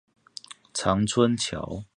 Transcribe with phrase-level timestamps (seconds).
[0.73, 1.85] 長春橋